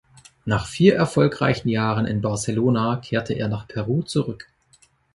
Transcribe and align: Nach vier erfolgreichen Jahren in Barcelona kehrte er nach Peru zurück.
Nach 0.45 0.65
vier 0.65 0.95
erfolgreichen 0.95 1.69
Jahren 1.69 2.07
in 2.07 2.21
Barcelona 2.21 2.95
kehrte 2.95 3.35
er 3.35 3.47
nach 3.49 3.67
Peru 3.67 4.01
zurück. 4.01 4.47